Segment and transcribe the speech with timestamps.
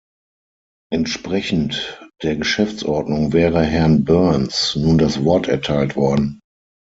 [0.91, 6.39] Entsprechend der Geschäftsordnung wäre Herrn Burns nun das Wort erteilt worden.